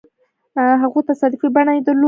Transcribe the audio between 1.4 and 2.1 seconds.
بڼه يې درلوده.